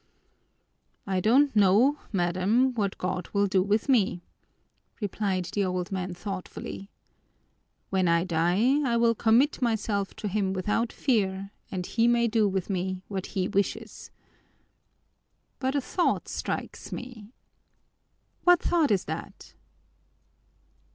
"I 1.05 1.19
don't 1.19 1.55
know, 1.55 1.99
madam, 2.11 2.73
what 2.73 2.97
God 2.97 3.29
will 3.33 3.45
do 3.45 3.61
with 3.61 3.87
me," 3.87 4.23
replied 4.99 5.45
the 5.53 5.63
old 5.63 5.91
man 5.91 6.15
thoughtfully. 6.15 6.89
"When 7.91 8.07
I 8.07 8.23
die 8.23 8.81
I 8.81 8.97
will 8.97 9.13
commit 9.13 9.61
myself 9.61 10.15
to 10.15 10.27
Him 10.27 10.53
without 10.53 10.91
fear 10.91 11.51
and 11.69 11.85
He 11.85 12.07
may 12.07 12.27
do 12.27 12.47
with 12.47 12.67
me 12.67 13.03
what 13.09 13.27
He 13.37 13.47
wishes. 13.47 14.09
But 15.59 15.75
a 15.75 15.81
thought 15.81 16.27
strikes 16.27 16.91
me!" 16.91 17.29
"What 18.43 18.59
thought 18.59 18.89
is 18.89 19.05
that?" 19.05 19.53